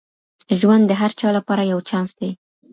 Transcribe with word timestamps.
ژوند 0.59 0.83
د 0.87 0.91
هر 1.01 1.11
چا 1.19 1.27
لپاره 1.37 1.63
یو 1.71 1.79
چانس 1.89 2.11
دی. 2.19 2.31